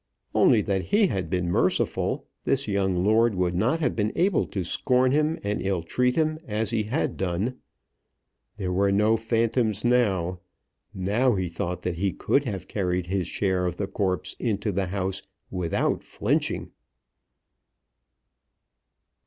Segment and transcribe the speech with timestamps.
[0.33, 4.63] Only that he had been merciful, this young lord would not have been able to
[4.63, 7.59] scorn him and ill treat him as he had done.
[8.57, 10.39] There were no phantoms now.
[10.91, 14.87] Now he thought that he could have carried his share of the corpse into the
[14.87, 16.71] house without flinching.